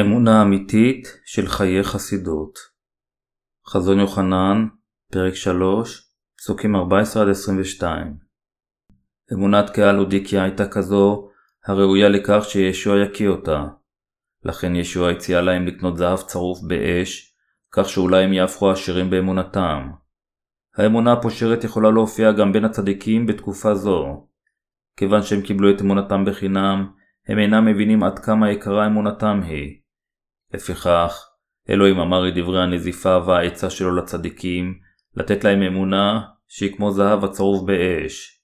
[0.00, 2.58] אמונה אמיתית של חיי חסידות
[3.68, 4.66] חזון יוחנן,
[5.12, 6.78] פרק 3, פסוקים 14-22
[9.32, 11.30] אמונת קהל אודיקיה הייתה כזו
[11.66, 13.64] הראויה לכך שישוע יקיא אותה.
[14.44, 17.34] לכן ישוע הציע להם לקנות זהב צרוף באש,
[17.72, 19.90] כך שאולי הם יהפכו עשירים באמונתם.
[20.76, 24.26] האמונה הפושרת יכולה להופיע גם בין הצדיקים בתקופה זו.
[24.96, 26.86] כיוון שהם קיבלו את אמונתם בחינם,
[27.28, 29.83] הם אינם מבינים עד כמה יקרה אמונתם היא.
[30.54, 31.28] לפיכך,
[31.70, 34.78] אלוהים אמר את דברי הנזיפה והעצה שלו לצדיקים,
[35.16, 38.40] לתת להם אמונה שהיא כמו זהב הצרוף באש.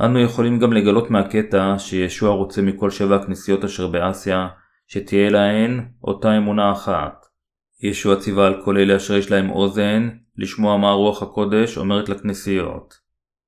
[0.00, 4.48] אנו יכולים גם לגלות מהקטע שישוע רוצה מכל שבע הכנסיות אשר באסיה,
[4.86, 7.26] שתהיה להן אותה אמונה אחת.
[7.82, 12.94] ישוע ציווה על כל אלה אשר יש להם אוזן, לשמוע מה רוח הקודש אומרת לכנסיות.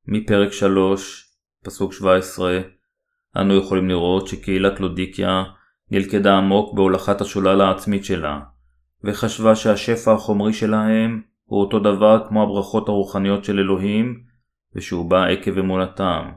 [0.06, 1.24] מפרק 3,
[1.64, 2.60] פסוק 17,
[3.36, 5.44] אנו יכולים לראות שקהילת לודיקיה
[5.90, 8.40] נלכדה עמוק בהולכת השולל העצמית שלה,
[9.04, 14.22] וחשבה שהשפע החומרי שלהם הוא אותו דבר כמו הברכות הרוחניות של אלוהים,
[14.74, 16.30] ושהוא בא עקב אמונתם.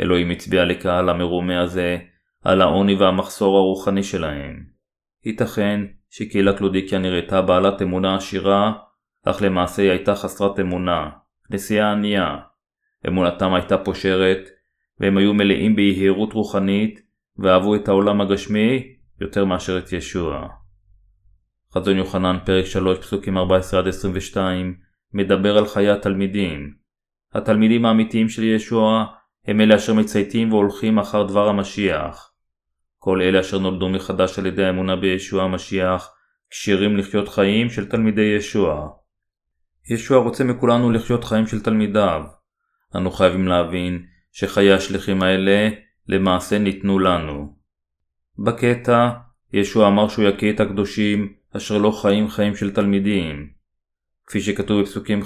[0.00, 1.98] אלוהים הצביע לקהל המרומה הזה
[2.44, 4.64] על העוני והמחסור הרוחני שלהם.
[5.24, 8.72] ייתכן שקהילת לודיקיה נראתה בעלת אמונה עשירה,
[9.24, 11.10] אך למעשה היא הייתה חסרת אמונה,
[11.48, 12.36] כנסייה ענייה.
[13.08, 14.48] אמונתם הייתה פושרת,
[15.00, 17.00] והם היו מלאים ביהירות רוחנית,
[17.42, 20.48] ואהבו את העולם הגשמי יותר מאשר את ישוע.
[21.74, 23.40] חזון יוחנן פרק 3 פסוקים 14-22
[25.14, 26.74] מדבר על חיי התלמידים.
[27.34, 29.04] התלמידים האמיתיים של ישוע
[29.46, 32.32] הם אלה אשר מצייתים והולכים אחר דבר המשיח.
[32.98, 36.10] כל אלה אשר נולדו מחדש על ידי האמונה בישוע המשיח
[36.50, 38.88] כשירים לחיות חיים של תלמידי ישוע.
[39.90, 42.22] ישוע רוצה מכולנו לחיות חיים של תלמידיו.
[42.96, 45.68] אנו חייבים להבין שחיי השליחים האלה
[46.08, 47.56] למעשה ניתנו לנו.
[48.38, 49.10] בקטע,
[49.52, 53.50] ישוע אמר שהוא יקיא את הקדושים אשר לא חיים חיים של תלמידים,
[54.26, 55.24] כפי שכתוב בפסוקים 15-16.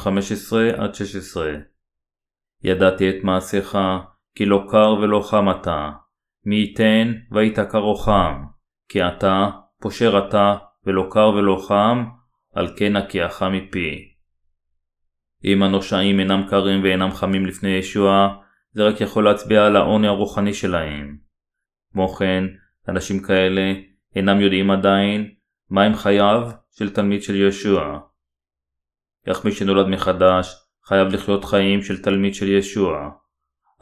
[2.65, 3.79] ידעתי את מעשיך,
[4.35, 5.91] כי לא קר ולא חם אתה,
[6.45, 8.45] מי ייתן והיית קר או חם,
[8.89, 9.51] כי אתה,
[9.81, 10.57] פושר אתה,
[10.87, 12.05] ולא קר ולא חם,
[12.55, 14.13] על כן הקיאך מפי.
[15.45, 18.37] אם הנושעים אינם קרים ואינם חמים לפני ישוע,
[18.77, 21.17] זה רק יכול להצביע על העוני הרוחני שלהם.
[21.93, 22.45] כמו כן,
[22.89, 23.73] אנשים כאלה
[24.17, 25.35] אינם יודעים עדיין
[25.71, 27.99] מהם חייו של תלמיד של ישוע.
[29.27, 30.55] איך מי שנולד מחדש
[30.85, 33.11] חייב לחיות חיים של תלמיד של ישוע.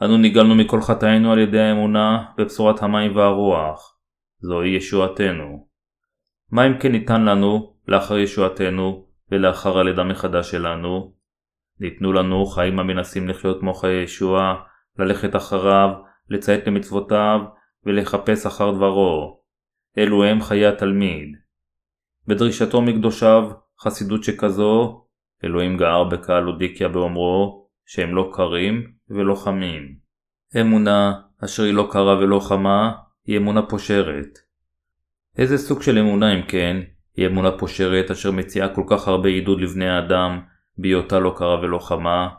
[0.01, 3.97] אנו ניגלנו מכל חטאינו על ידי האמונה בבשורת המים והרוח.
[4.39, 5.67] זוהי ישועתנו.
[6.51, 11.13] מה אם כן ניתן לנו לאחר ישועתנו ולאחר הלידה מחדש שלנו?
[11.79, 14.55] ניתנו לנו חיים המנסים לחיות כמו חיי ישוע,
[14.99, 15.89] ללכת אחריו,
[16.29, 17.39] לציית למצוותיו
[17.85, 19.39] ולחפש אחר דברו.
[19.97, 21.35] אלו הם חיי התלמיד.
[22.27, 25.05] בדרישתו מקדושיו, חסידות שכזו,
[25.43, 29.95] אלוהים גער בקהל אודיקיה באומרו שהם לא קרים ולא חמים.
[30.61, 31.13] אמונה
[31.45, 32.91] אשר היא לא קרה ולא חמה,
[33.25, 34.39] היא אמונה פושרת.
[35.37, 36.77] איזה סוג של אמונה אם כן,
[37.15, 40.41] היא אמונה פושרת אשר מציעה כל כך הרבה עידוד לבני האדם
[40.77, 42.29] בהיותה לא קרה ולא חמה?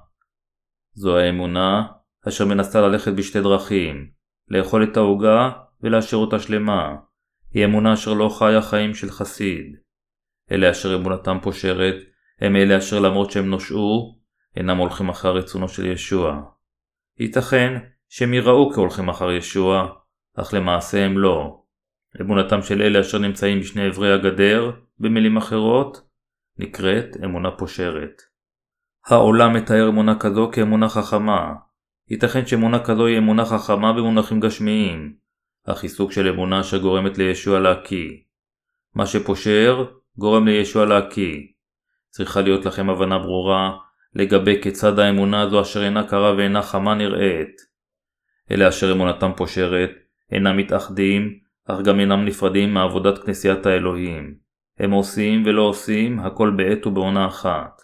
[0.94, 1.86] זו האמונה
[2.28, 4.10] אשר מנסה ללכת בשתי דרכים,
[4.48, 5.50] לאכול את העוגה
[5.80, 6.96] ולהשאיר אותה שלמה.
[7.50, 9.76] היא אמונה אשר לא חיה חיים של חסיד.
[10.50, 11.94] אלה אשר אמונתם פושרת,
[12.40, 14.18] הם אלה אשר למרות שהם נושעו,
[14.56, 16.42] אינם הולכים אחר רצונו של ישוע.
[17.20, 17.78] ייתכן
[18.08, 19.88] שהם יראו כהולכים אחר ישוע,
[20.36, 21.62] אך למעשה הם לא.
[22.20, 26.08] אמונתם של אלה אשר נמצאים בשני אברי הגדר, במילים אחרות,
[26.58, 28.22] נקראת אמונה פושרת.
[29.06, 31.54] העולם מתאר אמונה כזו כאמונה חכמה,
[32.10, 35.14] ייתכן שאמונה כזו היא אמונה חכמה במונחים גשמיים,
[35.66, 38.10] אך היא סוג של אמונה שגורמת לישוע להקיא.
[38.94, 39.84] מה שפושר,
[40.18, 41.40] גורם לישוע להקיא.
[42.10, 43.72] צריכה להיות לכם הבנה ברורה
[44.14, 47.56] לגבי כיצד האמונה הזו אשר אינה קרה ואינה חמה נראית.
[48.50, 49.90] אלה אשר אמונתם פושרת,
[50.32, 54.34] אינם מתאחדים, אך גם אינם נפרדים מעבודת כנסיית האלוהים.
[54.78, 57.82] הם עושים ולא עושים הכל בעת ובעונה אחת.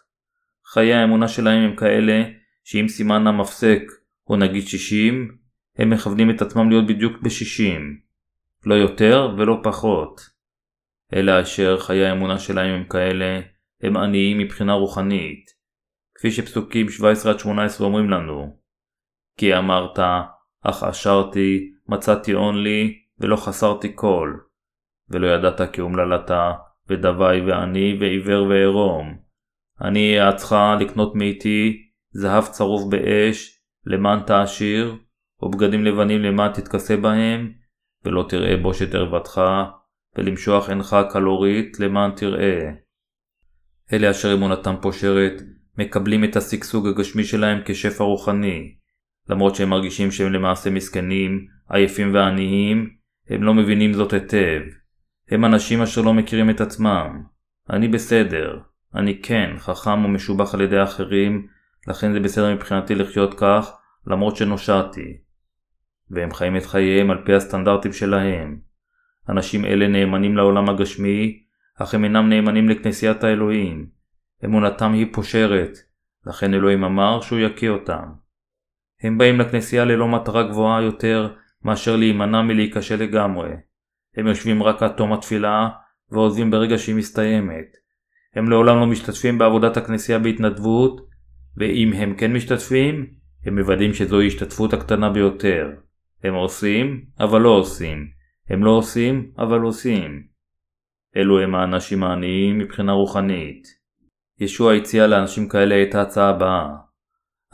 [0.66, 2.22] חיי האמונה שלהם הם כאלה
[2.64, 3.82] שאם סימן המפסק
[4.28, 5.38] או נגיד 60,
[5.78, 7.80] הם מכוונים את עצמם להיות בדיוק ב-60,
[8.66, 10.20] לא יותר ולא פחות.
[11.14, 13.40] אלא אשר חיי האמונה שלהם הם כאלה,
[13.82, 15.44] הם עניים מבחינה רוחנית,
[16.14, 18.56] כפי שפסוקים 17-18 אומרים לנו.
[19.38, 19.98] כי אמרת,
[20.62, 24.34] אך אשרתי, מצאתי הון לי, ולא חסרתי כל.
[25.08, 26.52] ולא ידעת כי אומללתה,
[26.88, 29.18] ודווי ועני, ועיוור וערום.
[29.80, 34.96] אני אעצך לקנות מאיתי, זהב צרוף באש, למען תעשיר,
[35.43, 37.52] או בגדים לבנים למען תתכסה בהם,
[38.05, 39.40] ולא תראה בושת ערוותך,
[40.19, 42.70] ולמשוח עינך קלורית למען תראה.
[43.93, 45.43] אלה אשר אמונתם פושרת,
[45.79, 48.75] מקבלים את השגשוג הגשמי שלהם כשפע רוחני.
[49.29, 52.90] למרות שהם מרגישים שהם למעשה מסכנים, עייפים ועניים,
[53.28, 54.61] הם לא מבינים זאת היטב.
[55.31, 57.23] הם אנשים אשר לא מכירים את עצמם.
[57.70, 58.58] אני בסדר.
[58.94, 61.46] אני כן, חכם ומשובח על ידי אחרים,
[61.88, 63.73] לכן זה בסדר מבחינתי לחיות כך,
[64.06, 65.19] למרות שנושעתי.
[66.11, 68.58] והם חיים את חייהם על פי הסטנדרטים שלהם.
[69.29, 71.43] אנשים אלה נאמנים לעולם הגשמי,
[71.79, 73.87] אך הם אינם נאמנים לכנסיית האלוהים.
[74.44, 75.79] אמונתם היא פושרת,
[76.26, 78.05] לכן אלוהים אמר שהוא יקיא אותם.
[79.02, 83.50] הם באים לכנסייה ללא מטרה גבוהה יותר מאשר להימנע מלהיכשל לגמרי.
[84.17, 85.69] הם יושבים רק עד תום התפילה
[86.11, 87.67] ועוזבים ברגע שהיא מסתיימת.
[88.35, 91.00] הם לעולם לא משתתפים בעבודת הכנסייה בהתנדבות,
[91.56, 93.06] ואם הם כן משתתפים,
[93.46, 95.70] הם מוודאים שזוהי השתתפות הקטנה ביותר.
[96.25, 98.06] הם עושים, אבל לא עושים.
[98.49, 100.22] הם לא עושים, אבל עושים.
[101.16, 103.62] אלו הם האנשים העניים מבחינה רוחנית.
[104.40, 106.69] ישוע הציע לאנשים כאלה את ההצעה הבאה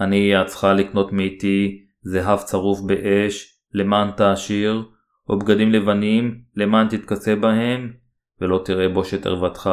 [0.00, 4.84] אני אעצך לקנות מאיתי זהב צרוף באש למען תעשיר,
[5.28, 7.92] או בגדים לבנים למען תתכסה בהם,
[8.40, 9.70] ולא תראה בושת ערוותך,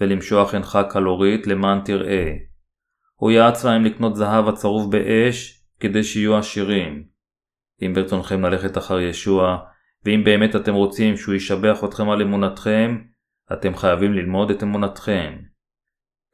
[0.00, 2.32] ולמשוח עינך קלורית למען תראה.
[3.22, 7.04] הוא יעץ להם לקנות זהב הצרוף באש, כדי שיהיו עשירים.
[7.82, 9.58] אם ברצונכם ללכת אחר ישוע,
[10.04, 12.98] ואם באמת אתם רוצים שהוא ישבח אתכם על אמונתכם,
[13.52, 15.38] אתם חייבים ללמוד את אמונתכם.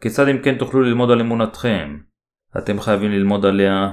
[0.02, 1.99] כיצד אם כן תוכלו ללמוד על אמונתכם?
[2.58, 3.93] אתם חייבים ללמוד עליה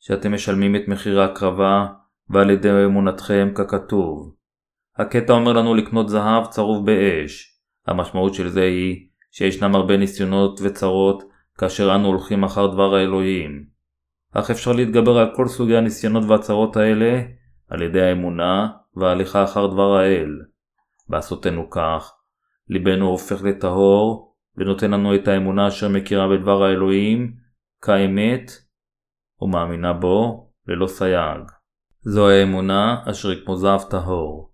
[0.00, 1.86] שאתם משלמים את מחיר ההקרבה
[2.30, 4.34] ועל ידי אמונתכם ככתוב.
[4.96, 7.60] הקטע אומר לנו לקנות זהב צרוב באש.
[7.86, 13.64] המשמעות של זה היא שישנם הרבה ניסיונות וצרות כאשר אנו הולכים אחר דבר האלוהים.
[14.32, 17.22] אך אפשר להתגבר על כל סוגי הניסיונות והצרות האלה
[17.68, 20.40] על ידי האמונה וההליכה אחר דבר האל.
[21.08, 22.12] בעשותנו כך,
[22.68, 27.34] ליבנו הופך לטהור ונותן לנו את האמונה אשר מכירה בדבר האלוהים
[27.82, 28.50] כאמת
[29.40, 31.42] ומאמינה בו ללא סייג.
[32.00, 34.52] זו האמונה אשר היא כמו זהב טהור.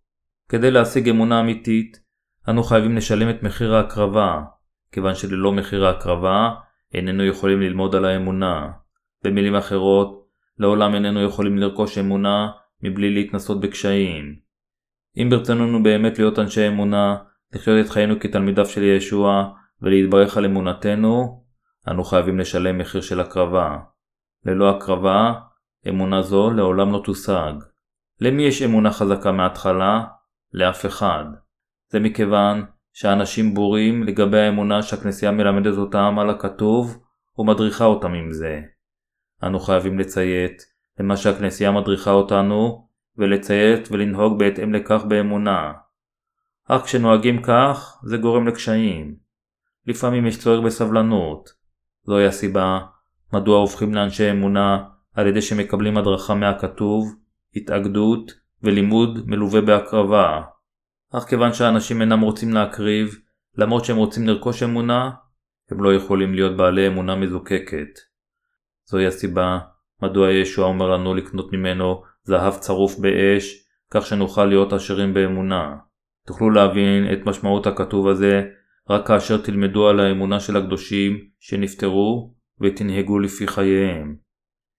[0.49, 2.01] כדי להשיג אמונה אמיתית,
[2.49, 4.43] אנו חייבים לשלם את מחיר ההקרבה,
[4.93, 6.51] כיוון שללא מחיר ההקרבה,
[6.95, 8.71] איננו יכולים ללמוד על האמונה.
[9.25, 10.27] במילים אחרות,
[10.59, 12.49] לעולם איננו יכולים לרכוש אמונה
[12.83, 14.37] מבלי להתנסות בקשיים.
[15.17, 17.17] אם ברצוננו באמת להיות אנשי אמונה,
[17.53, 19.53] לחיות את חיינו כתלמידיו של ישוע
[19.83, 21.45] ולהתברך על אמונתנו,
[21.89, 23.79] אנו חייבים לשלם מחיר של הקרבה.
[24.47, 25.35] ללא הקרבה,
[25.89, 27.53] אמונה זו לעולם לא תושג.
[28.21, 30.05] למי יש אמונה חזקה מההתחלה?
[30.53, 31.25] לאף אחד.
[31.89, 32.65] זה מכיוון
[33.01, 36.99] שאנשים בורים לגבי האמונה שהכנסייה מלמדת אותם על הכתוב
[37.39, 38.61] ומדריכה אותם עם זה.
[39.43, 40.63] אנו חייבים לציית
[40.99, 45.73] למה שהכנסייה מדריכה אותנו ולציית ולנהוג בהתאם לכך באמונה.
[46.69, 49.17] אך כשנוהגים כך, זה גורם לקשיים.
[49.87, 51.51] לפעמים יש צורך בסבלנות.
[52.03, 52.81] זוהי הסיבה
[53.33, 57.15] מדוע הופכים לאנשי אמונה על ידי שמקבלים הדרכה מהכתוב,
[57.57, 58.33] התאגדות
[58.63, 60.41] ולימוד מלווה בהקרבה.
[61.13, 63.19] אך כיוון שאנשים אינם רוצים להקריב,
[63.57, 65.11] למרות שהם רוצים לרכוש אמונה,
[65.71, 67.99] הם לא יכולים להיות בעלי אמונה מזוקקת.
[68.91, 69.59] זוהי הסיבה
[70.03, 75.77] מדוע ישוע אומר לנו לקנות ממנו זהב צרוף באש, כך שנוכל להיות עשירים באמונה.
[76.27, 78.43] תוכלו להבין את משמעות הכתוב הזה
[78.91, 84.17] רק כאשר תלמדו על האמונה של הקדושים שנפטרו ותנהגו לפי חייהם.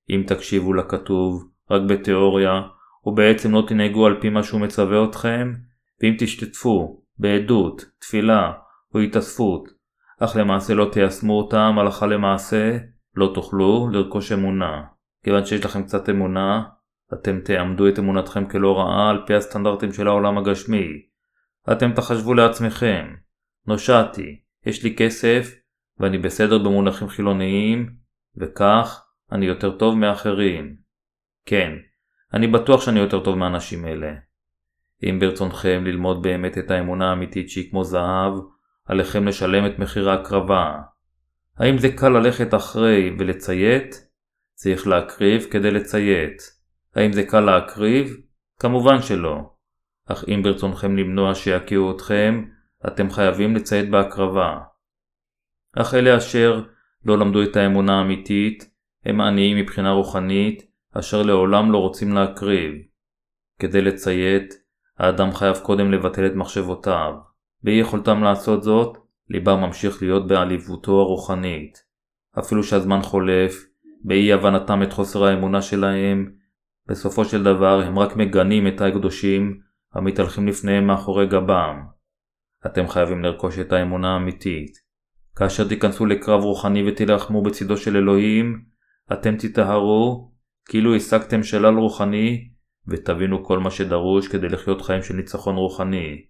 [0.09, 2.61] אם תקשיבו לכתוב רק בתיאוריה,
[3.05, 5.53] ובעצם לא תנהגו על פי מה שהוא מצווה אתכם,
[6.01, 8.51] ואם תשתתפו בעדות, תפילה
[8.93, 9.69] או התאספות,
[10.19, 12.77] אך למעשה לא תיישמו אותם הלכה למעשה,
[13.15, 14.83] לא תוכלו לרכוש אמונה.
[15.23, 16.63] כיוון שיש לכם קצת אמונה,
[17.13, 20.87] אתם תעמדו את אמונתכם כלא רעה על פי הסטנדרטים של העולם הגשמי.
[21.71, 23.15] אתם תחשבו לעצמכם,
[23.67, 25.55] נושעתי, יש לי כסף,
[25.99, 27.89] ואני בסדר במונחים חילוניים,
[28.37, 30.75] וכך אני יותר טוב מאחרים.
[31.45, 31.71] כן,
[32.33, 34.30] אני בטוח שאני יותר טוב מאנשים אלה.
[35.03, 38.33] אם ברצונכם ללמוד באמת את האמונה האמיתית שהיא כמו זהב,
[38.85, 40.79] עליכם לשלם את מחיר ההקרבה.
[41.57, 44.07] האם זה קל ללכת אחרי ולציית?
[44.53, 46.41] צריך להקריב כדי לציית.
[46.95, 48.17] האם זה קל להקריב?
[48.59, 49.49] כמובן שלא.
[50.07, 52.45] אך אם ברצונכם למנוע שיקיעו אתכם,
[52.87, 54.57] אתם חייבים לציית בהקרבה.
[55.77, 56.63] אך אלה אשר
[57.05, 58.71] לא למדו את האמונה האמיתית,
[59.05, 62.73] הם עניים מבחינה רוחנית, אשר לעולם לא רוצים להקריב.
[63.59, 64.53] כדי לציית,
[65.01, 67.13] האדם חייב קודם לבטל את מחשבותיו.
[67.63, 68.97] באי יכולתם לעשות זאת,
[69.29, 71.77] ליבם ממשיך להיות בעליבותו הרוחנית.
[72.39, 73.65] אפילו שהזמן חולף,
[74.03, 76.31] באי הבנתם את חוסר האמונה שלהם,
[76.87, 79.59] בסופו של דבר הם רק מגנים את הקדושים
[79.93, 81.75] המתהלכים לפניהם מאחורי גבם.
[82.65, 84.71] אתם חייבים לרכוש את האמונה האמיתית.
[85.35, 88.61] כאשר תיכנסו לקרב רוחני ותילחמו בצדו של אלוהים,
[89.13, 90.31] אתם תטהרו
[90.69, 92.50] כאילו השגתם שלל רוחני
[92.87, 96.25] ותבינו כל מה שדרוש כדי לחיות חיים של ניצחון רוחני.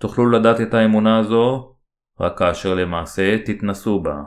[0.00, 1.74] תוכלו לדעת את האמונה הזו
[2.20, 4.22] רק כאשר למעשה תתנסו בה.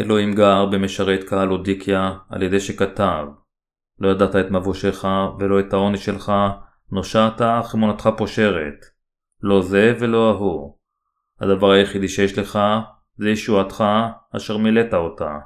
[0.00, 3.26] אלוהים גר במשרת קהל אודיקיה על ידי שכתב
[3.98, 5.04] לא ידעת את מבושך
[5.38, 6.32] ולא את העונש שלך,
[6.92, 8.84] נושעת אך אמונתך פושרת.
[9.42, 10.76] לא זה ולא ההוא.
[11.40, 12.58] הדבר היחידי שיש לך
[13.16, 13.84] זה ישועתך
[14.36, 15.38] אשר מילאת אותה.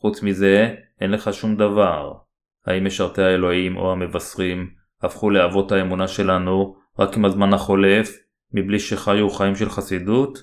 [0.00, 2.12] חוץ מזה אין לך שום דבר.
[2.66, 4.70] האם משרתי האלוהים או המבשרים
[5.02, 8.16] הפכו לאבות האמונה שלנו רק עם הזמן החולף,
[8.52, 10.38] מבלי שחיו חיים של חסידות?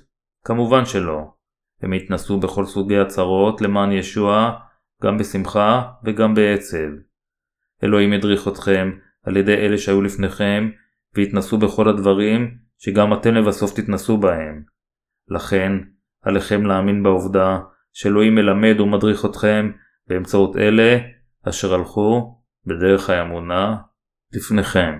[0.45, 1.21] כמובן שלא.
[1.81, 4.59] הם התנסו בכל סוגי הצרות למען ישוע,
[5.03, 6.87] גם בשמחה וגם בעצב.
[7.83, 8.91] אלוהים הדריך אתכם
[9.23, 10.69] על ידי אלה שהיו לפניכם,
[11.15, 14.63] והתנסו בכל הדברים שגם אתם לבסוף תתנסו בהם.
[15.27, 15.71] לכן,
[16.21, 17.59] עליכם להאמין בעובדה
[17.93, 19.71] שאלוהים מלמד ומדריך אתכם
[20.07, 20.97] באמצעות אלה
[21.43, 23.77] אשר הלכו בדרך האמונה
[24.31, 24.99] לפניכם.